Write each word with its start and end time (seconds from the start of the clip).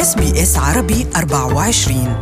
SBS 0.00 0.58
عربي 0.58 1.06
24 1.16 2.20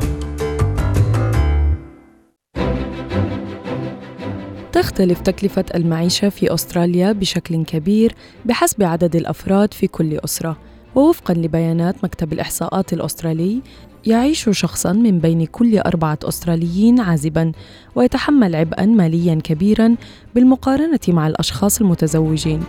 تختلف 4.73 5.21
تكلفة 5.21 5.65
المعيشة 5.75 6.29
في 6.29 6.55
أستراليا 6.55 7.13
بشكل 7.13 7.65
كبير 7.65 8.15
بحسب 8.45 8.83
عدد 8.83 9.17
الأفراد 9.17 9.75
في 9.75 9.87
كل 9.87 10.19
أسرة. 10.25 10.57
ووفقا 10.95 11.35
لبيانات 11.35 12.05
مكتب 12.05 12.33
الإحصاءات 12.33 12.93
الأسترالي 12.93 13.63
يعيش 14.07 14.49
شخصا 14.53 14.93
من 14.93 15.19
بين 15.19 15.47
كل 15.47 15.79
أربعة 15.79 16.19
أستراليين 16.25 17.01
عازبا 17.01 17.53
ويتحمل 17.95 18.57
عبئا 18.57 18.87
ماليا 18.87 19.35
كبيرا 19.35 19.97
بالمقارنة 20.35 21.01
مع 21.09 21.27
الأشخاص 21.27 21.81
المتزوجين. 21.81 22.61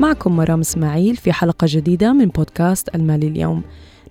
معكم 0.00 0.36
مرام 0.36 0.60
إسماعيل 0.60 1.16
في 1.16 1.32
حلقة 1.32 1.66
جديدة 1.70 2.12
من 2.12 2.26
بودكاست 2.26 2.94
المال 2.94 3.22
اليوم. 3.22 3.62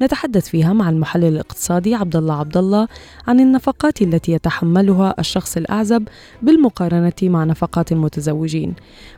نتحدث 0.02 0.50
فيها 0.50 0.74
مع 0.74 0.90
المحلل 0.90 1.26
الاقتصادي 1.26 1.96
عبد 1.96 2.16
الله 2.16 2.34
عبد 2.34 2.58
الله 2.58 2.88
عن 3.28 3.40
النفقات 3.40 4.02
التي 4.02 4.32
يتحملها 4.32 5.16
الشخص 5.20 5.58
الأعزب 5.58 6.08
بالمقارنة 6.42 7.14
مع 7.24 7.44
نفقات 7.44 7.92
المتزوجين. 7.92 8.74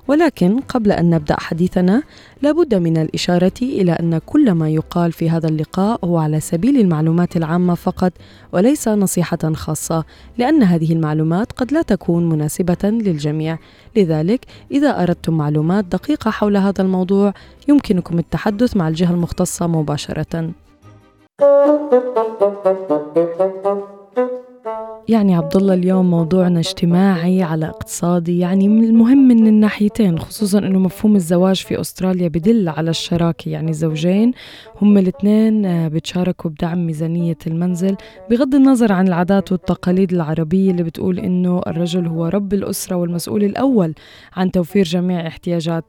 ولكن 0.08 0.60
قبل 0.60 0.92
أن 0.92 1.10
نبدأ 1.10 1.36
حديثنا 1.40 2.04
لابد 2.42 2.76
من 2.76 2.98
الإشارة 2.98 3.52
إلى 3.62 3.92
أن 3.92 4.18
كل 4.18 4.52
ما 4.52 4.70
يقال 4.70 5.12
في 5.12 5.30
هذا 5.30 5.48
اللقاء 5.48 6.06
هو 6.06 6.18
على 6.18 6.40
سبيل 6.40 6.80
المعلومات 6.80 7.38
العامة 7.38 7.76
فقط 7.76 8.14
وليس 8.52 8.88
نصيحة 8.88 9.54
خاصة 9.54 10.06
لأن 10.38 10.64
هذه 10.64 10.94
المعلومات 10.94 11.52
قد 11.52 11.72
لا 11.72 11.82
تكون 11.82 12.30
مناسبة 12.30 12.78
للجميع. 12.84 13.58
لذلك 13.96 14.46
إذا 14.72 15.04
أردتم 15.04 15.34
معلومات 15.38 15.86
دقيقة 15.86 16.32
حول 16.32 16.58
هذا 16.58 16.82
الموضوع 16.82 17.34
يمكنكم 17.68 18.20
التحدث 18.20 18.78
مع 18.78 18.88
الجهة 18.88 19.12
المختصة 19.12 19.68
مباشرة. 19.68 20.52
يعني 25.08 25.36
عبد 25.36 25.56
الله 25.56 25.74
اليوم 25.74 26.10
موضوعنا 26.10 26.60
اجتماعي 26.60 27.44
على 27.44 27.66
اقتصادي 27.66 28.40
يعني 28.40 28.66
المهم 28.66 29.28
من 29.28 29.48
الناحيتين 29.48 30.20
خصوصا 30.20 30.60
إنه 30.60 30.80
مفهوم 30.80 31.16
الزواج 31.16 31.56
في 31.56 31.82
أستراليا 31.82 32.28
بدل 32.28 32.70
على 32.70 32.90
الشراكة 32.90 33.50
يعني 33.50 33.74
زوجين 33.74 34.32
هم 34.82 34.98
الاثنين 34.98 35.66
آه، 35.66 35.88
بتشاركوا 35.88 36.50
بدعم 36.52 36.86
ميزانية 36.86 37.38
المنزل 37.48 37.96
بغض 38.30 38.56
النظر 38.56 38.92
عن 38.92 39.08
العادات 39.08 39.52
والتقاليد 39.52 40.14
العربية 40.14 40.72
اللي 40.72 40.84
بتقول 40.84 41.20
إنه 41.20 41.62
الرجل 41.68 42.08
هو 42.08 42.26
رب 42.26 42.54
الأسرة 42.54 42.96
والمسؤول 42.96 43.44
الأول 43.44 43.94
عن 44.34 44.52
توفير 44.52 44.84
جميع 44.84 45.28
احتياجات 45.28 45.86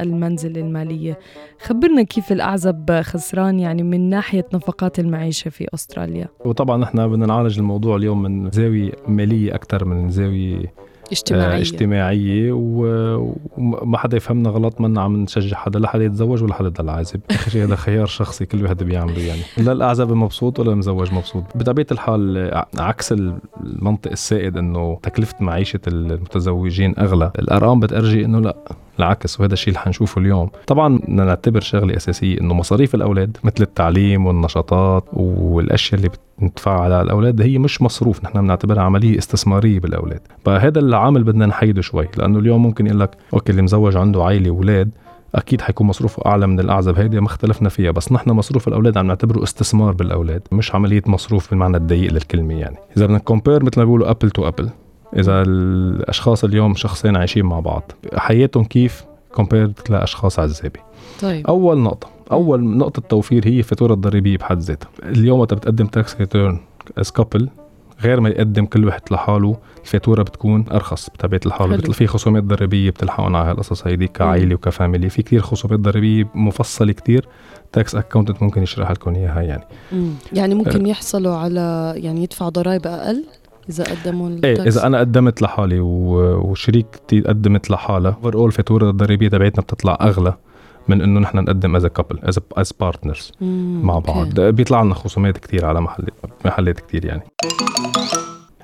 المنزل 0.00 0.58
المالية. 0.58 1.18
خبرنا 1.62 2.02
كيف 2.02 2.32
الأعزب 2.32 3.00
خسران 3.00 3.60
يعني 3.60 3.82
من 3.82 4.10
ناحية 4.10 4.46
نفقات 4.54 4.98
المعيشة 4.98 5.48
في 5.48 5.66
أستراليا. 5.74 6.28
وطبعا 6.44 6.76
نحن 6.76 7.08
بدنا 7.08 7.26
نعالج 7.26 7.58
الموضوع 7.58 7.96
اليوم 7.96 8.22
من 8.22 8.50
زاوية 8.50 8.92
مالية 9.08 9.54
أكثر 9.54 9.84
من 9.84 10.10
زاوية 10.10 10.72
اجتماعية, 11.12 11.56
آه 11.56 11.60
اجتماعية 11.60 12.52
وما 12.52 13.98
حدا 13.98 14.16
يفهمنا 14.16 14.50
غلط 14.50 14.80
منا 14.80 15.00
عم 15.00 15.16
نشجع 15.16 15.56
حدا 15.56 15.78
لا 15.78 15.88
حدا 15.88 16.04
يتزوج 16.04 16.42
ولا 16.42 16.54
حدا 16.54 16.66
يضل 16.66 16.88
عازب 16.90 17.20
اخر 17.30 17.50
شيء 17.50 17.64
هذا 17.64 17.76
خيار 17.76 18.06
شخصي 18.06 18.46
كل 18.46 18.62
واحد 18.62 18.82
بيعمله 18.82 19.20
يعني. 19.20 19.40
لا 19.58 19.72
الأعزب 19.72 20.12
مبسوط 20.12 20.60
ولا 20.60 20.72
المزوج 20.72 21.12
مبسوط. 21.12 21.44
بطبيعة 21.54 21.86
الحال 21.92 22.50
عكس 22.78 23.14
المنطق 23.62 24.10
السائد 24.10 24.56
إنه 24.56 24.98
تكلفة 25.02 25.34
معيشة 25.40 25.80
المتزوجين 25.86 26.94
أغلى 26.98 27.32
الأرقام 27.38 27.80
بتأرجي 27.80 28.24
إنه 28.24 28.40
لا. 28.40 28.56
العكس 28.98 29.40
وهذا 29.40 29.52
الشيء 29.52 29.68
اللي 29.68 29.78
حنشوفه 29.78 30.20
اليوم. 30.20 30.50
طبعا 30.66 30.98
بدنا 30.98 31.24
نعتبر 31.24 31.60
شغلة 31.60 31.96
أساسية 31.96 32.40
إنه 32.40 32.54
مصاريف 32.54 32.94
الأولاد 32.94 33.36
مثل 33.44 33.62
التعليم 33.62 34.26
والنشاطات 34.26 35.04
والأشياء 35.12 36.00
اللي 36.00 36.10
بندفعها 36.38 36.80
على 36.80 37.02
الأولاد 37.02 37.42
هي 37.42 37.58
مش 37.58 37.82
مصروف 37.82 38.24
نحن 38.24 38.40
بنعتبرها 38.40 38.82
عملية 38.82 39.18
استثمارية 39.18 39.80
بالأولاد. 39.80 40.20
فهذا 40.44 40.78
العامل 40.78 41.24
بدنا 41.24 41.46
نحيده 41.46 41.82
شوي 41.82 42.08
لأنه 42.16 42.38
اليوم 42.38 42.62
ممكن 42.62 42.86
يقول 42.86 43.00
لك 43.00 43.10
okay 43.34 43.50
اللي 43.52 43.62
مزوج 43.62 43.96
عنده 43.96 44.24
عائلة 44.24 44.50
وأولاد 44.50 44.90
أكيد 45.34 45.60
حيكون 45.60 45.86
مصروفه 45.86 46.22
أعلى 46.26 46.46
من 46.46 46.60
الأعزب. 46.60 46.98
هيدي 46.98 47.20
ما 47.20 47.26
اختلفنا 47.26 47.68
فيها 47.68 47.90
بس 47.90 48.12
نحن 48.12 48.30
مصروف 48.30 48.68
الأولاد 48.68 48.96
عم 48.98 49.06
نعتبره 49.06 49.42
استثمار 49.42 49.92
بالأولاد 49.92 50.42
مش 50.52 50.74
عملية 50.74 51.02
مصروف 51.06 51.50
بالمعنى 51.50 51.76
الضيق 51.76 52.12
للكلمة 52.12 52.54
يعني. 52.54 52.76
إذا 52.96 53.06
بدنا 53.06 53.18
compare 53.18 53.64
مثل 53.64 53.78
ما 53.80 53.84
بيقولوا 53.84 54.10
apple 54.10 54.30
to 54.30 54.48
apple 54.48 54.68
إذا 55.16 55.42
الأشخاص 55.42 56.44
اليوم 56.44 56.74
شخصين 56.74 57.16
عايشين 57.16 57.44
مع 57.44 57.60
بعض 57.60 57.92
حياتهم 58.14 58.64
كيف 58.64 59.04
compared 59.34 59.78
لأشخاص 59.90 60.38
عزابي 60.38 60.80
طيب. 61.22 61.46
أول 61.46 61.78
نقطة 61.78 62.08
أول 62.32 62.64
نقطة 62.64 63.02
توفير 63.08 63.46
هي 63.46 63.58
الفاتوره 63.58 63.94
الضريبية 63.94 64.38
بحد 64.38 64.58
ذاتها. 64.58 64.88
اليوم 65.02 65.40
وقت 65.40 65.54
بتقدم 65.54 65.86
tax 65.86 66.16
return 66.16 66.58
as 66.98 67.10
couple 67.10 67.48
غير 68.00 68.20
ما 68.20 68.28
يقدم 68.28 68.66
كل 68.66 68.84
واحد 68.84 69.00
لحاله 69.10 69.56
الفاتورة 69.82 70.22
بتكون 70.22 70.64
أرخص 70.72 71.10
بطبيعه 71.10 71.40
الحال 71.46 71.76
بتل 71.76 71.94
في 71.94 72.06
خصومات 72.06 72.42
ضريبية 72.42 72.90
بتلحقون 72.90 73.34
على 73.36 73.50
هالقصص 73.50 73.86
هيدي 73.86 74.06
كعائلة 74.06 74.54
وك 74.54 74.66
family. 74.66 75.10
في 75.10 75.22
كثير 75.22 75.40
خصومات 75.40 75.80
ضريبية 75.80 76.28
مفصله 76.34 76.92
كثير 76.92 77.28
tax 77.72 77.94
accountant 77.94 78.42
ممكن 78.42 78.62
يشرح 78.62 78.90
لكم 78.90 79.14
إياها 79.14 79.42
يعني. 79.42 79.64
مم. 79.92 80.10
يعني 80.32 80.54
ممكن 80.54 80.84
أه. 80.86 80.88
يحصلوا 80.88 81.34
على 81.34 81.94
يعني 81.96 82.22
يدفعوا 82.22 82.50
ضرائب 82.50 82.86
أقل؟ 82.86 83.24
إذا 83.68 83.84
قدموا 83.84 84.30
إيه 84.44 84.62
إذا 84.62 84.86
أنا 84.86 85.00
قدمت 85.00 85.42
لحالي 85.42 85.80
وشريكتي 85.80 87.20
قدمت 87.20 87.70
لحالها. 87.70 88.10
over 88.10 88.34
all 88.34 88.46
الفاتوره 88.46 88.90
الضريبية 88.90 89.28
تبعتنا 89.28 89.62
بتطلع 89.62 89.98
أغلى 90.00 90.34
من 90.88 91.02
إنه 91.02 91.20
نحن 91.20 91.38
نقدم 91.38 91.76
as 91.76 91.86
couple 91.86 92.18
as 92.22 92.38
as 92.56 92.72
partners 92.80 93.32
مع 93.82 93.98
بعض. 93.98 94.40
بيطلع 94.40 94.82
لنا 94.82 94.94
خصومات 94.94 95.38
كثير 95.38 95.64
على 95.64 95.80
محل 95.80 96.04
محلات 96.44 96.80
كثير 96.80 97.04
يعني. 97.04 97.22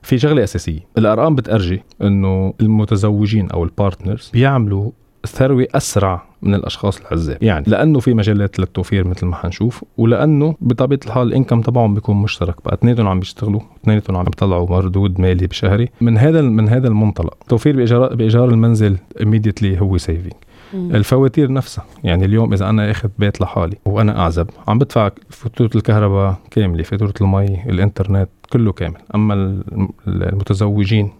في 0.03 0.19
شغلة 0.19 0.45
أساسية. 0.45 0.81
الأرقام 0.99 1.35
بتأرجي 1.35 1.83
إنه 2.03 2.55
المتزوجين 2.61 3.51
أو 3.51 3.65
ال 3.65 3.72
partners 3.72 4.31
بيعملوا 4.33 4.91
ثروة 5.27 5.67
أسرع 5.75 6.23
من 6.43 6.55
الأشخاص 6.55 7.01
العزاب 7.01 7.43
يعني؟ 7.43 7.65
لأنه 7.69 8.01
في 8.01 8.15
مجالات 8.15 8.59
للتوفير 8.59 9.09
مثل 9.09 9.27
ما 9.27 9.37
حنشوف 9.37 9.85
ولأنه 9.97 10.55
بطبيعة 10.61 11.01
الحال 11.07 11.29
ال 11.29 11.33
income 11.33 11.61
تبعهم 11.61 11.95
بيكون 11.95 12.17
مشترك. 12.17 12.57
بقى 12.65 12.75
اثنينهم 12.75 13.07
عم 13.09 13.19
بيشتغلوا 13.21 13.61
اثنينهم 13.83 14.17
عم 14.17 14.27
يطلعوا 14.27 14.71
مردود 14.71 15.21
مالي 15.21 15.47
بشهري. 15.47 15.89
من 16.01 16.19
هذا 16.19 16.41
من 16.43 16.69
هذا 16.69 16.89
المنطلق 16.89 17.37
توفير 17.49 17.77
بإيجار 17.77 18.15
بإيجار 18.15 18.49
المنزل 18.49 18.97
immediately 19.21 19.79
هو 19.79 19.99
saving 19.99 20.33
الفواتير 20.75 21.53
نفسها 21.53 21.85
يعني 22.05 22.25
اليوم 22.25 22.53
إذا 22.53 22.69
أنا 22.69 22.91
أخذ 22.91 23.09
بيت 23.19 23.41
لحالي 23.41 23.77
وأنا 23.85 24.21
أعزب 24.21 24.47
عم 24.69 24.79
بدفع 24.79 25.11
فاتورة 25.31 25.71
الكهرباء 25.75 26.35
كاملة 26.51 26.83
فاتورة 26.83 27.15
المي 27.21 27.63
الإنترنت 27.69 28.29
كله 28.53 28.73
كامل. 28.73 28.97
أما 29.15 29.63
المتزوجين 30.07 31.11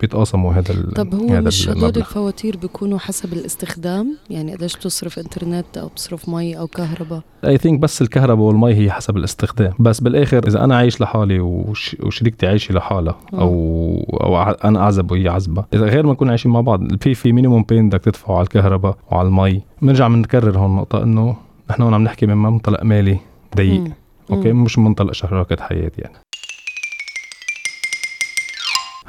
بيتقاسموا 0.00 0.52
هذا 0.52 0.74
طب 0.96 1.14
هو 1.14 1.28
هذا 1.28 1.40
مش 1.40 1.68
هدول 1.68 1.92
الفواتير 1.96 2.56
بيكونوا 2.56 2.98
حسب 2.98 3.32
الاستخدام؟ 3.32 4.16
يعني 4.30 4.54
قديش 4.54 4.76
بتصرف 4.76 5.18
إنترنت 5.18 5.76
أو 5.76 5.88
بتصرف 5.88 6.28
مي 6.28 6.58
أو 6.58 6.66
كهرباء؟ 6.66 7.20
I 7.44 7.58
think 7.58 7.80
بس 7.80 8.02
الكهرباء 8.02 8.46
والمي 8.46 8.74
هي 8.74 8.90
حسب 8.90 9.16
الاستخدام. 9.16 9.72
بس 9.78 10.00
بالآخر 10.00 10.46
إذا 10.46 10.64
أنا 10.64 10.76
عايش 10.76 11.00
لحالي 11.00 11.40
وش 11.40 11.96
وشريكتي 12.02 12.46
عايشة 12.46 12.72
لحالها 12.72 13.16
آه. 13.34 13.40
أو 13.40 14.18
أو 14.22 14.42
أنا 14.42 14.80
أعزب 14.80 15.10
وهي 15.10 15.28
عزبه 15.28 15.64
إذا 15.74 15.84
غير 15.84 16.06
ما 16.06 16.12
نكون 16.12 16.28
عايشين 16.30 16.52
مع 16.52 16.60
بعض 16.60 17.02
في 17.02 17.14
في 17.14 17.32
minimum 17.32 17.62
بين 17.62 17.88
بدك 17.88 18.00
تدفعه 18.00 18.34
على 18.34 18.42
الكهرباء 18.42 18.96
وعلى 19.10 19.28
المي. 19.28 19.62
بنرجع 19.82 20.08
بنكرر 20.08 20.58
هون 20.58 20.70
النقطه 20.70 21.02
إنه 21.02 21.36
نحن 21.70 21.82
هون 21.82 21.94
عم 21.94 22.04
نحكي 22.04 22.26
من 22.26 22.36
منطلق 22.36 22.82
مالي 22.82 23.18
ضيق. 23.56 23.84
okay؟ 24.30 24.52
مش 24.52 24.78
من 24.78 24.84
منطلق 24.84 25.12
شراكة 25.12 25.62
حياه 25.62 25.92
يعني. 25.98 26.14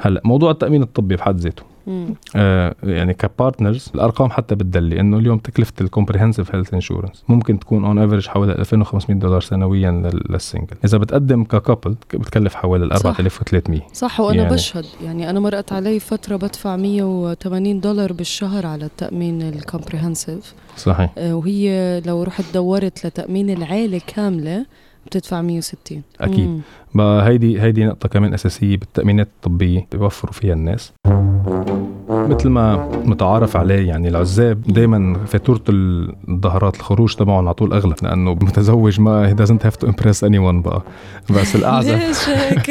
هلا 0.00 0.20
موضوع 0.24 0.50
التأمين 0.50 0.82
الطبي 0.82 1.16
بحد 1.16 1.36
ذاته. 1.36 1.62
آه 2.36 2.74
يعني 2.82 3.14
ك 3.14 3.22
partners 3.22 3.90
الأرقام 3.94 4.30
حتى 4.30 4.54
بتدلي 4.54 5.00
إنه 5.00 5.18
اليوم 5.18 5.38
تكلفة 5.38 5.72
ال 5.80 5.85
comprehensive 5.85 6.54
health 6.54 6.74
insurance 6.74 7.24
ممكن 7.28 7.58
تكون 7.58 7.84
on 7.84 7.98
average 7.98 8.26
حوالي 8.28 8.52
2500 8.52 9.20
دولار 9.20 9.40
سنويا 9.40 10.10
لل 10.30 10.41
single 10.41 10.76
إذا 10.84 10.98
بتقدم 10.98 11.44
ك 11.44 11.51
couple 11.51 11.96
بتكلف 12.14 12.54
حوالي 12.54 12.84
4300 12.84 13.80
صح. 13.92 14.20
وأنا 14.20 14.42
يعني 14.42 14.54
بشهد. 14.54 14.84
يعني 15.04 15.30
أنا 15.30 15.40
مرقت 15.40 15.72
علي 15.72 16.00
فترة 16.00 16.36
بدفع 16.36 16.76
180 16.76 17.80
دولار 17.80 18.12
بالشهر 18.12 18.66
على 18.66 18.84
التأمين 18.84 19.42
ال 19.42 19.50
comprehensive 19.50 20.54
صحيح. 20.76 21.10
آه 21.18 21.34
وهي 21.34 22.00
لو 22.06 22.22
رحت 22.22 22.44
دورت 22.54 23.06
لتأمين 23.06 23.50
العائله 23.50 24.00
كاملة 24.06 24.66
بتدفع 25.06 25.42
160 25.42 26.02
أكيد. 26.20 26.60
ما 26.94 27.26
هيدي 27.26 27.60
هيدي 27.62 27.84
نقطة 27.84 28.08
كمان 28.08 28.34
أساسية 28.34 28.76
بالتأمينات 28.76 29.28
الطبية 29.36 29.86
بيوفروا 29.92 30.32
فيها 30.32 30.52
الناس. 30.52 30.92
مثل 32.08 32.48
ما 32.48 32.88
متعارف 33.04 33.56
عليه 33.56 33.88
يعني 33.88 34.08
العزاب 34.08 34.62
دائما 34.62 35.24
فاتوره 35.26 35.62
الظهرات 36.28 36.76
الخروج 36.76 37.14
تبعهم 37.14 37.38
على 37.38 37.54
طول 37.54 37.72
أغلى 37.72 37.94
لأنه 38.02 38.34
متزوج 38.34 39.00
ما 39.00 39.30
he 39.34 39.36
doesn't 39.36 39.66
have 39.66 39.86
to 39.86 39.90
impress 39.90 40.28
anyone 40.28 40.62
بقى. 40.64 40.82
بس 41.30 41.56
الأعزب. 41.56 41.98
ليش 41.98 42.28
هيك؟ 42.28 42.70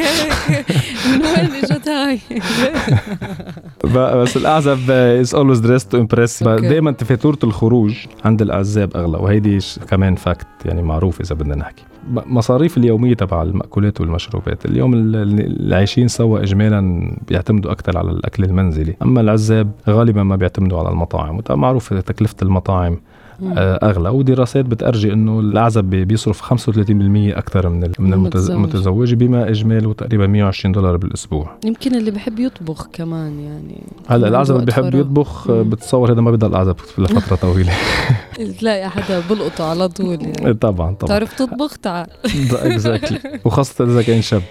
من 1.05 1.21
وين 1.21 1.63
إجت 1.63 1.87
هاي؟ 1.87 2.19
بس 4.21 4.37
الأعزب 4.37 4.79
is 5.23 5.29
always 5.29 5.61
dressed 5.65 5.87
to 5.91 5.97
impress. 5.97 6.43
دائما 6.43 6.93
فاتوره 6.93 7.39
الخروج 7.43 7.95
عند 8.25 8.41
العزاب 8.41 8.97
أغلى 8.97 9.17
وهيدي 9.17 9.59
كمان 9.89 10.15
فاكت 10.15 10.47
يعني 10.65 10.81
معروف 10.81 11.21
إذا 11.21 11.35
بدنا 11.35 11.55
نحكي. 11.55 11.83
مصاريف 12.07 12.77
اليومية 12.77 13.13
تبع 13.13 13.43
المأكولات 13.43 14.01
والمشروبات. 14.01 14.65
اليوم 14.65 14.93
اللي 14.93 15.75
عايشين 15.75 16.07
سوا 16.07 16.39
اجمالا 16.39 17.11
بيعتمدوا 17.27 17.71
أكثر 17.71 17.97
على 17.97 18.11
الأكل 18.11 18.43
المنزلي. 18.43 18.95
أما 19.01 19.21
العزاب 19.21 19.71
غالبا 19.89 20.23
ما 20.23 20.35
بيعتمدوا 20.35 20.79
على 20.79 20.89
المطاعم 20.89 21.41
معروف 21.49 21.93
تكلفة 21.93 22.35
المطاعم 22.41 22.97
أغلى. 23.57 24.09
ودراسات 24.09 24.65
بتأرجي 24.65 25.13
إنه 25.13 25.39
الأعزب 25.39 25.83
بيصرف 25.83 26.41
35% 26.41 26.51
أكثر 27.37 27.69
من 27.69 27.91
من 27.99 28.13
المتزوج. 28.13 29.13
بما 29.13 29.49
اجماله 29.49 29.93
تقريبا 29.93 30.27
120 30.27 30.71
دولار 30.71 30.97
بالأسبوع. 30.97 31.57
يمكن 31.65 31.95
اللي 31.95 32.11
بحب 32.11 32.39
يطبخ 32.39 32.87
كمان 32.93 33.39
يعني. 33.39 33.83
هلأ 34.07 34.27
الأعزب 34.27 34.55
اللي 34.55 34.65
بيحب 34.65 34.95
يطبخ 34.95 35.49
مم. 35.49 35.69
بتصور 35.69 36.11
هذا 36.11 36.21
ما 36.21 36.31
بضل 36.31 36.53
أعزب 36.55 36.75
لفترة 36.97 37.35
طويلة. 37.51 37.73
تلاقي 38.59 38.89
حدا 38.89 39.21
بلقطه 39.29 39.69
على 39.69 39.89
طول 39.89 40.21
يعني. 40.21 40.53
طبعا 40.53 40.95
طبعا. 40.95 41.09
تعرف 41.09 41.33
تطبخ؟ 41.33 41.77
تعال. 41.77 42.07
exactly 42.53 43.19
وخاصة 43.45 43.85
إذا 43.85 44.01
كان 44.01 44.21
شاب. 44.21 44.41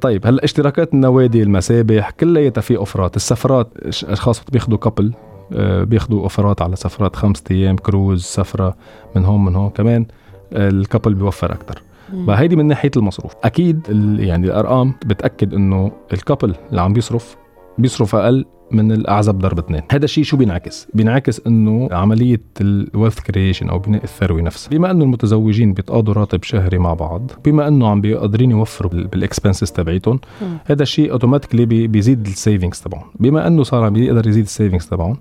طيب 0.00 0.26
هلأ 0.26 0.44
اشتراكات 0.44 0.94
النوادي 0.94 1.42
المسابح 1.42 2.10
كلياتها 2.10 2.60
في 2.60 2.76
offerات 2.76 3.16
السفرات 3.16 3.68
أشخاص 3.86 4.42
بياخذوا 4.52 4.78
couple 4.78 5.12
آه، 5.52 5.84
بياخذوا 5.84 6.22
offerات 6.22 6.62
على 6.62 6.76
سفرات 6.76 7.16
خمسة 7.16 7.44
أيام 7.50 7.76
كروز 7.76 8.24
سفرة 8.24 8.76
من 9.16 9.24
هون 9.24 9.44
من 9.44 9.56
هون. 9.56 9.70
كمان 9.70 10.06
آه، 10.52 10.68
ال 10.68 10.75
couple 10.75 11.14
بيوفر 11.14 11.52
أكثر 11.52 11.82
فهيدي 12.26 12.56
من 12.56 12.66
ناحية 12.66 12.90
المصروف. 12.96 13.32
أكيد 13.44 13.80
يعني 14.20 14.46
الأرقام 14.46 14.94
بتأكد 15.06 15.54
إنه 15.54 15.92
ال 16.12 16.18
couple 16.18 16.54
اللي 16.70 16.80
عم 16.80 16.92
بيصرف 16.92 17.36
بيصرف 17.78 18.14
أقل 18.14 18.44
من 18.70 18.92
الأعزب 18.92 19.38
ضرب 19.38 19.58
اثنين. 19.58 19.82
هذا 19.92 20.04
الشيء 20.04 20.24
شو 20.24 20.36
بينعكس؟ 20.36 20.88
بينعكس 20.94 21.40
إنه 21.46 21.88
عملية 21.92 22.40
ال 22.60 22.69
wealth 22.69 23.20
creation 23.20 23.68
أو 23.68 23.78
بناء 23.78 24.04
الثروة 24.04 24.40
نفسها. 24.40 24.70
بما 24.70 24.90
إنه 24.90 25.04
المتزوجين 25.04 25.72
بيتقاضوا 25.72 26.14
راتب 26.14 26.42
شهري 26.42 26.78
مع 26.78 26.94
بعض 26.94 27.30
بما 27.44 27.68
إنه 27.68 27.88
عم 27.88 28.00
بيقدرين 28.00 28.50
يوفروا 28.50 28.90
بال 28.90 29.06
expenses 29.06 29.72
تبعيتهم 29.72 30.20
هذا 30.64 30.82
الشيء 30.82 31.12
automatically 31.12 31.86
بيزيد 31.86 32.26
ال 32.26 32.33
savings 32.33 32.80
تبعهم. 32.80 33.04
بما 33.20 33.46
إنه 33.46 33.62
صار 33.62 33.84
عم 33.84 33.92
بيقدر 33.92 34.28
يزيد 34.28 34.44
ال 34.44 34.49
savings 34.49 34.86
تبعهم 34.86 35.16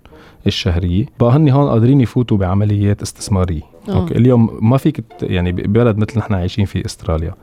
الشهرية 0.47 1.05
بقى 1.19 1.35
هن 1.35 1.49
هون 1.49 1.69
قادرين 1.69 2.01
يفوتوا 2.01 2.37
بعمليات 2.37 3.01
استثمارية. 3.01 3.61
أوه. 3.89 3.97
okay 3.97 4.17
اليوم 4.17 4.59
ما 4.61 4.77
فيك 4.77 5.03
يعني 5.21 5.51
ببلد 5.51 5.97
مثل 5.97 6.19
نحن 6.19 6.33
عايشين 6.33 6.65
في 6.65 6.85
أستراليا 6.85 7.33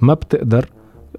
ما 0.00 0.14
بتقدر 0.14 0.66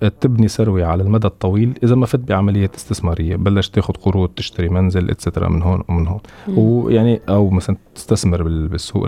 تبني 0.10 0.48
ثروه 0.48 0.86
على 0.86 1.04
المدى 1.04 1.28
الطويل 1.28 1.74
إذا 1.84 1.96
ما 1.96 2.06
فت 2.06 2.20
بعملية 2.20 2.72
استثمارية. 2.76 3.36
بلش 3.36 3.70
تاخذ 3.70 3.94
قروض 3.94 4.30
تشتري 4.30 4.70
منزل 4.70 5.10
etcetera 5.10 5.50
من 5.50 5.62
هون 5.62 5.84
ومن 5.90 6.08
هون. 6.08 6.20
ويعني 6.48 7.22
أو 7.30 7.50
مثلا 7.50 7.78
تستثمر 7.96 8.44
بالسوق 8.44 9.08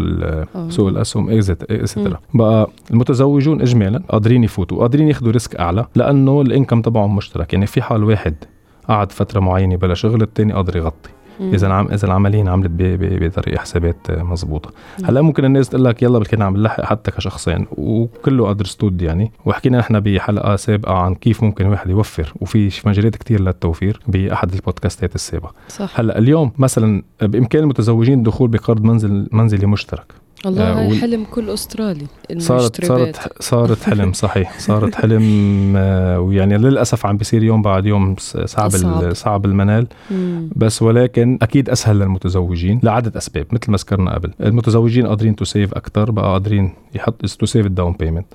سوق 0.69 0.87
الأسهم 0.87 1.29
etcetera 1.29 2.19
بقى 2.33 2.69
المتزوجون 2.91 3.61
اجمالا 3.61 4.01
قادرين 4.09 4.43
يفوتوا 4.43 4.77
قادرين 4.77 5.07
ياخذوا 5.07 5.31
risk 5.31 5.55
أعلى 5.55 5.85
لأنه 5.95 6.41
ال 6.41 6.47
income 6.47 6.81
تبعهم 6.81 7.15
مشترك. 7.15 7.53
يعني 7.53 7.65
في 7.67 7.81
حال 7.81 8.03
واحد 8.03 8.35
قعد 8.89 9.11
فترة 9.11 9.39
معينة 9.39 9.75
بلا 9.75 9.93
شغل 9.93 10.21
الثاني 10.21 10.53
قادر 10.53 10.77
يغطي. 10.77 11.09
إذا 11.39 11.73
عم 11.73 11.87
إذا 11.91 12.05
العملية 12.05 12.41
انعملت 12.41 12.71
بطريقة 12.79 13.59
حسابات 13.59 14.11
مزبوطه 14.11 14.69
هلأ 15.03 15.21
ممكن 15.21 15.45
الناس 15.45 15.69
تقول 15.69 15.85
لك 15.85 16.03
يلا 16.03 16.19
بدنا 16.19 16.39
نعمل 16.39 16.63
لحق 16.63 16.83
حتى 16.85 17.11
كشخصين 17.11 17.65
وكله 17.71 18.51
understood 18.51 19.01
يعني. 19.01 19.31
وحكينا 19.45 19.77
نحن 19.77 19.99
بحلقة 19.99 20.55
سابقة 20.55 20.93
عن 20.93 21.15
كيف 21.15 21.43
ممكن 21.43 21.65
الواحد 21.65 21.89
يوفر 21.89 22.33
وفي 22.41 22.69
مجالات 22.85 23.15
كثير 23.15 23.41
للتوفير 23.41 23.99
بأحد 24.07 24.53
ال 24.53 24.60
podcastات 24.60 25.15
السابقة. 25.15 25.53
صح. 25.67 25.99
هلأ 25.99 26.17
اليوم 26.17 26.51
مثلا 26.57 27.03
بإمكان 27.21 27.63
المتزوجين 27.63 28.17
الدخول 28.17 28.49
بقرض 28.49 28.83
منزل 28.83 29.27
منزلي 29.31 29.67
مشترك. 29.67 30.24
الله 30.45 30.63
آه 30.63 30.87
وال... 30.87 30.99
حلم 31.01 31.23
كل 31.31 31.49
أسترالي 31.49 32.05
صارت 32.37 32.85
صارت 32.85 33.41
صارت 33.41 33.83
حلم 33.83 34.13
صحيح. 34.13 34.59
صارت 34.59 34.95
حلم 34.95 35.73
آه 35.77 36.19
ويعني 36.19 36.57
للأسف 36.57 37.05
عم 37.05 37.17
بيصير 37.17 37.43
يوم 37.43 37.61
بعد 37.61 37.85
يوم 37.85 38.15
صعب 38.45 38.69
صعب. 39.13 39.45
المنال. 39.45 39.87
مم. 40.11 40.49
بس 40.55 40.81
ولكن 40.81 41.37
أكيد 41.41 41.69
أسهل 41.69 41.99
للمتزوجين 41.99 42.79
لعده 42.83 43.17
أسباب 43.17 43.45
مثل 43.51 43.71
ما 43.71 43.77
ذكرنا 43.77 44.13
قبل. 44.13 44.31
المتزوجين 44.41 45.07
قادرين 45.07 45.35
to 45.35 45.45
save 45.45 45.73
أكثر 45.73 46.11
بقى 46.11 46.25
قادرين 46.25 46.73
يحط 46.95 47.25
to 47.25 47.45
save 47.45 47.65
ال 47.65 47.71
down 47.71 47.93
payment 47.99 48.25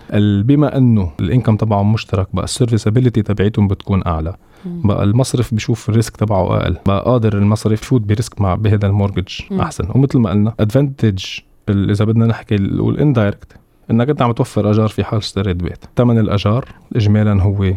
بما 0.46 0.76
إنه 0.76 1.12
ال 1.20 1.25
income 1.25 1.56
تبعهم 1.56 1.92
مشترك 1.92 2.26
بقى 2.32 2.44
ال 2.44 2.49
serviceability 2.49 3.22
تبعيتهم 3.22 3.68
بتكون 3.68 4.02
أعلى. 4.06 4.34
بقى 4.64 5.04
المصرف 5.04 5.54
بشوف 5.54 5.88
ال 5.88 5.94
risk 5.94 6.16
تبعه 6.16 6.56
أقل. 6.56 6.76
بقى 6.86 7.04
قادر 7.04 7.38
المصرف 7.38 7.82
يفوت 7.82 8.00
ب 8.00 8.08
risk 8.08 8.40
مع 8.40 8.54
بهذا 8.54 8.86
ال 8.86 8.91
mortgage 8.91 9.28
أحسن. 9.60 9.88
ومثل 9.94 10.18
ما 10.18 10.30
قلنا 10.30 10.54
advantage 10.60 11.24
إذا 11.68 12.04
بدنا 12.04 12.26
نحكي 12.26 12.56
نقول 12.56 12.98
indirect 12.98 13.56
إنك 13.90 14.08
أنت 14.08 14.22
عم 14.22 14.32
توفر 14.32 14.70
أجار 14.70 14.88
في 14.88 15.04
حال 15.04 15.18
اشتريت 15.18 15.56
بيت. 15.56 15.84
ثمن 15.96 16.18
الأجار 16.18 16.68
اجمالا 16.96 17.42
هو 17.42 17.74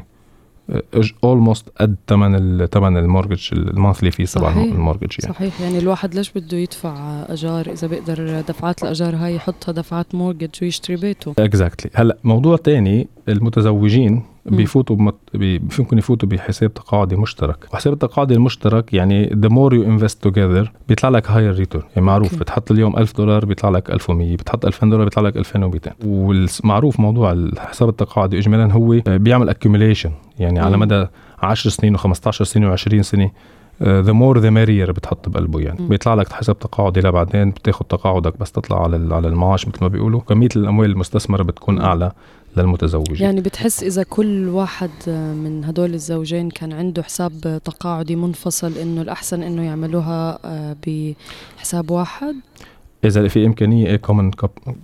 almost 1.24 1.70
قد 1.80 1.96
ثمن 2.08 2.66
ثمن 2.66 2.98
ال 2.98 3.04
mortgage 3.04 3.50
ال 3.54 3.61
monthly 3.61 4.12
fees 4.12 4.34
تبع 4.34 4.52
ال 4.52 4.58
mortgage 4.58 5.12
يعني. 5.24 5.34
صحيح. 5.34 5.62
يعني 5.62 5.80
الواحد 5.80 6.16
ليش 6.16 6.32
بده 6.32 6.58
يدفع 6.58 7.26
أجار 7.30 7.72
إذا 7.72 7.88
بيقدر 7.88 8.42
دفعات 8.42 8.84
الأجار 8.84 9.16
هاي 9.16 9.36
يحطها 9.36 9.72
دفعات 9.72 10.16
mortgage 10.16 10.50
ويشتري 10.62 10.96
بيته؟ 10.96 11.34
exactly 11.40 11.92
exactly. 11.92 12.00
هلأ 12.00 12.18
موضوع 12.24 12.58
تاني 12.58 13.08
المتزوجين 13.30 14.24
بيفوتوا 14.46 14.96
بمت... 14.96 15.16
بي... 15.34 15.60
فيمكن 15.60 15.98
يفوتوا 15.98 16.30
بحساب 16.30 16.74
تقاعدي 16.74 17.16
مشترك. 17.16 17.68
وحساب 17.74 17.94
التقاعدي 17.94 18.34
المشترك 18.34 18.94
يعني 18.94 19.28
the 19.28 19.50
more 19.50 19.74
you 19.74 19.88
invest 19.88 20.30
together 20.30 20.70
بيطلع 20.88 21.10
لك 21.10 21.28
higher 21.28 21.60
return. 21.60 21.84
يعني 21.96 22.08
معروف 22.08 22.36
okay. 22.36 22.40
بتحط 22.40 22.72
اليوم 22.72 22.98
1000 22.98 23.18
دولار 23.18 23.46
بيطلع 23.46 23.70
لك 23.70 23.90
1100 23.90 24.38
بتحط 24.38 24.66
2000 24.66 24.88
دولار 24.90 25.04
بيطلع 25.04 25.24
لك 25.24 25.38
2200 25.38 25.92
والمعروف 26.06 27.00
موضوع 27.00 27.32
الحساب 27.32 27.90
التقاعدي 27.90 28.38
اجمالا 28.40 28.74
هو 28.74 29.02
بيعمل 29.08 29.54
accumulation. 29.56 30.10
يعني 30.40 30.60
على 30.60 30.78
مدى 30.78 31.06
10 31.42 31.70
سنين 31.70 31.98
و15 31.98 32.30
سنة 32.30 32.76
و20 32.76 33.02
سنة 33.02 33.32
the 33.84 34.12
more 34.12 34.40
the 34.40 34.50
merrier 34.50 34.92
بتحط 34.92 35.30
بقلبه. 35.30 35.60
يعني 35.60 35.82
م. 35.82 35.88
بيطلع 35.88 36.14
لك 36.14 36.32
حساب 36.32 36.60
تقاعدي 36.60 37.00
لبعدين 37.00 37.50
بتاخذ 37.50 37.86
تقاعدك 37.86 38.40
بس 38.40 38.52
تطلع 38.52 38.84
على 38.84 39.16
على 39.16 39.28
المعاش 39.28 39.68
مثل 39.68 39.78
ما 39.82 39.88
بيقولوا. 39.88 40.20
كمية 40.20 40.50
الأموال 40.56 40.92
المستثمرة 40.92 41.44
بتكون 41.44 41.82
أعلى. 41.82 42.12
للمتزوجين. 42.58 43.26
يعني 43.26 43.42
بتحس 43.42 43.84
إذا 43.84 44.04
كل 44.04 44.48
واحد 44.48 44.90
من 45.08 45.66
هدول 45.66 45.94
الزوجين 45.94 46.50
كان 46.50 46.74
عنده 46.74 47.04
حساب 47.04 47.62
تقاعدي 47.66 48.16
منفصل 48.16 48.78
إنه 48.78 49.02
الأحسن 49.02 49.44
إنه 49.44 49.62
يعملوها 49.62 50.40
آه، 50.46 50.76
بحساب 50.88 51.92
واحد؟ 51.92 52.36
إذا 53.06 53.28
في 53.28 53.46
إمكانية 53.46 53.88
إيه 53.88 53.96
common 53.96 54.32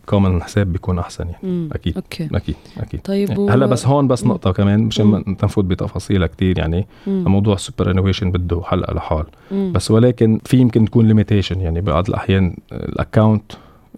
common 0.06 0.44
حساب 0.44 0.72
بيكون 0.74 1.00
أحسن 1.00 1.26
يعني. 1.26 1.38
مم. 1.44 1.70
أكيد. 1.74 1.96
okay. 1.96 2.30
أكيد 2.34 2.56
أكيد. 2.78 3.02
طيب 3.02 3.30
يعني 3.30 3.50
هلأ 3.50 3.66
بس 3.66 3.88
هون 3.88 4.08
بس 4.08 4.24
نقطة 4.24 4.52
كمان 4.52 4.80
مشان 4.80 5.06
ما 5.06 5.24
نفوت 5.44 5.66
بتفاصيلها 5.66 6.28
كثير 6.28 6.58
يعني. 6.58 6.88
مم. 7.08 7.24
موضوع 7.28 7.56
ال 7.56 7.92
superannuation 7.92 8.32
بده 8.32 8.62
حلقة 8.64 8.94
لحال. 8.94 9.26
مم. 9.52 9.72
بس 9.76 9.92
ولكن 9.92 10.40
في 10.46 10.58
يمكن 10.58 10.86
تكون 10.86 11.08
limitation 11.08 11.62
يعني 11.62 11.82
بعض 11.82 12.08
الأحيان 12.08 12.56
ال 12.72 12.82
account 12.82 13.52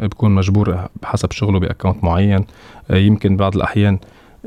بكون 0.08 0.32
مجبور 0.32 0.88
بحسب 1.02 1.32
شغله 1.32 1.60
ب 1.60 1.65
account 1.65 2.04
معين. 2.04 2.46
آه، 2.92 2.98
يمكن 2.98 3.38
بعض 3.38 3.56
الأحيان 3.56 4.00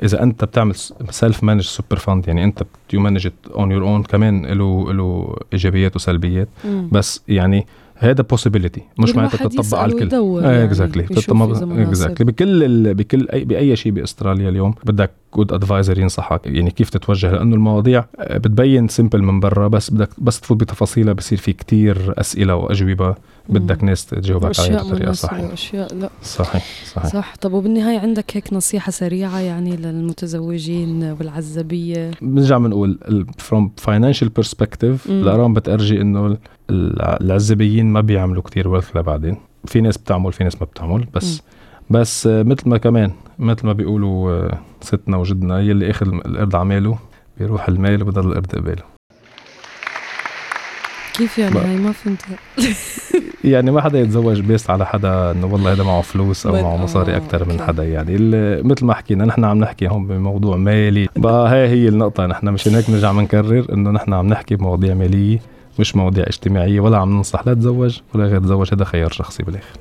إذا 0.03 0.23
أنت 0.23 0.45
بتعمل 0.45 0.75
self 1.11 1.45
managed 1.45 1.63
super 1.63 1.97
fund 1.97 2.29
يعني 2.29 2.45
أنت 2.45 2.63
you 2.93 3.01
manage 3.01 3.29
on 3.55 3.71
your 3.71 3.83
own 3.83 4.03
كمان 4.03 4.47
له 4.47 4.93
له 4.93 5.37
إيجابيات 5.53 5.97
وسلبيات. 5.97 6.49
مم. 6.65 6.89
بس 6.93 7.23
يعني 7.29 7.67
هذا 7.97 8.23
possibility 8.23 8.83
مش 8.99 9.17
معناتها 9.17 9.49
تطبق 9.49 9.79
على 9.79 9.93
الكل. 9.93 10.45
exactly 10.45 11.05
exactly 11.05 12.25
بكل 12.25 12.65
ال... 12.65 12.95
بكل 12.95 13.29
أي 13.33 13.45
بأي 13.45 13.77
شيء 13.77 13.93
بأستراليا 13.93 14.49
اليوم 14.49 14.75
بدك 14.85 15.11
good 15.37 15.53
advisor 15.53 15.99
ينصحك. 15.99 16.41
يعني 16.47 16.71
كيف 16.71 16.91
تتوجه؟ 16.91 17.31
لأنه 17.33 17.55
المواضيع 17.55 18.05
بتبين 18.31 18.89
simple 18.89 19.23
من 19.23 19.41
برا 19.41 19.69
بس 19.69 19.91
بدك 19.91 20.09
بس 20.19 20.41
تفوت 20.41 20.61
بتفاصيلها 20.61 21.13
بصير 21.13 21.39
في 21.39 21.53
كتير 21.53 22.15
أسئلة 22.19 22.55
وأجوبة 22.55 23.15
بدك 23.49 23.85
ناس 23.85 24.07
تجاوبك 24.07 24.61
عليها 24.61 24.83
بطريقة 24.83 25.13
صحيحة. 25.13 25.53
أشياء 25.53 25.95
لا. 25.95 26.11
صحيح 26.23 26.65
صحيح. 26.95 27.13
صح. 27.13 27.35
طب 27.41 27.53
وبالنهاية 27.53 27.99
عندك 27.99 28.37
هيك 28.37 28.53
نصيحة 28.53 28.91
سريعة 28.91 29.39
يعني 29.39 29.77
للمتزوجين 29.77 31.17
والعزبيه 31.19 32.11
بنرجع 32.23 32.59
بنقول 32.59 32.99
from 33.39 33.71
financial 33.77 34.29
perspective 34.29 35.07
الارقام 35.07 35.55
بتأرجي 35.55 36.01
إنه 36.01 36.37
العزبيين 36.71 37.87
ما 37.87 38.01
بيعملوا 38.01 38.43
كتير 38.43 38.69
wealth 38.69 38.97
لبعدين. 38.97 39.37
في 39.65 39.81
ناس 39.81 39.99
بتعمل 39.99 40.33
في 40.33 40.45
ناس 40.45 40.61
ما 40.61 40.67
بتعمل 40.67 41.07
بس 41.15 41.39
م. 41.39 41.41
بس 41.91 42.27
مثل 42.27 42.69
ما 42.69 42.79
كمان 42.79 43.11
مثل 43.39 43.67
ما 43.67 43.73
بيقولوا 43.73 44.31
آه، 44.33 44.59
ستنا 44.81 45.17
وجدنا 45.17 45.61
يلي 45.61 45.91
اخذ 45.91 46.07
القرد 46.07 46.55
عماله 46.55 46.99
بيروح 47.39 47.69
المال 47.69 48.03
وبضل 48.03 48.29
القرد 48.29 48.55
قباله. 48.55 48.83
كيف 51.15 51.39
يعني؟ 51.39 51.59
هاي 51.59 51.77
ما 51.77 51.93
فهمت. 51.93 52.21
يعني 53.45 53.71
ما 53.71 53.81
حدا 53.81 54.01
يتزوج 54.01 54.41
بيس 54.41 54.71
على 54.71 54.87
حدا 54.87 55.31
إنه 55.31 55.47
والله 55.47 55.73
هذا 55.73 55.83
معه 55.83 56.01
فلوس 56.01 56.47
أو 56.47 56.63
معه 56.63 56.77
مصاري 56.77 57.17
أكثر 57.17 57.49
من 57.49 57.61
حدا 57.61 57.85
يعني. 57.85 58.17
مثل 58.63 58.85
ما 58.85 58.95
حكينا 58.95 59.25
نحن 59.25 59.45
عم 59.45 59.59
نحكي 59.59 59.89
هون 59.89 60.07
بموضوع 60.07 60.57
مالي. 60.57 61.09
بقى 61.17 61.49
هاي 61.53 61.69
هي 61.69 61.89
النقطة. 61.89 62.27
نحن 62.27 62.49
مشان 62.49 62.75
هيك 62.75 62.91
بنرجع 62.91 63.13
بنكرر 63.13 63.67
إنه 63.73 63.91
نحن 63.91 64.13
عم 64.13 64.27
نحكي 64.27 64.57
بمواضيع 64.57 64.95
مالية 64.95 65.39
مش 65.79 65.97
مواضيع 65.97 66.25
اجتماعية 66.27 66.81
ولا 66.81 66.99
عم 66.99 67.13
ننصح 67.13 67.47
لا 67.47 67.55
تزوج 67.55 68.01
ولا 68.15 68.25
غير 68.25 68.41
تزوج 68.41 68.75
هذا 68.75 68.85
خيار 68.85 69.11
شخصي 69.11 69.43
بالآخر. 69.43 69.79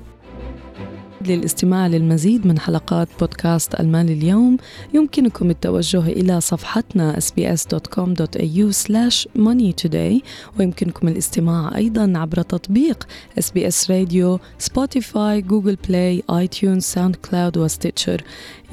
للاستماع 1.27 1.87
للمزيد 1.87 2.47
من 2.47 2.59
حلقات 2.59 3.07
بودكاست 3.19 3.79
المال 3.79 4.11
اليوم. 4.11 4.57
يمكنكم 4.93 5.49
التوجه 5.49 6.07
إلى 6.07 6.41
صفحتنا 6.41 7.19
sbs.com.au 7.19 8.73
money 9.37 10.21
ويمكنكم 10.59 11.07
الاستماع 11.07 11.75
أيضا 11.75 12.13
عبر 12.15 12.41
تطبيق 12.41 13.07
SBS 13.39 13.89
Radio 13.89 14.39
Spotify 14.57 15.41
Google 15.41 15.77
Play 15.89 16.23
iTunes 16.29 16.83
SoundCloud 16.83 17.57
و 17.57 17.64
Stitcher. 17.64 18.23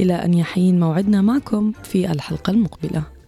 إلى 0.00 0.14
أن 0.14 0.34
يحين 0.34 0.80
موعدنا 0.80 1.22
معكم 1.22 1.72
في 1.84 2.10
الحلقة 2.10 2.50
المقبلة. 2.50 3.19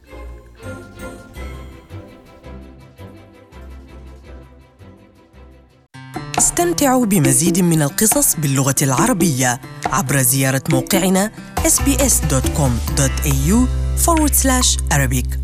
استمتعوا 6.53 7.07
بمزيد 7.07 7.59
من 7.59 7.83
القصص 7.83 8.37
باللغة 8.37 8.75
العربية 8.83 9.61
عبر 9.87 10.23
زيارة 10.23 10.63
موقعنا 10.71 11.33
sbs.com.au 11.65 13.57
forward 14.05 14.35
slash 14.35 14.77
Arabic. 14.95 15.42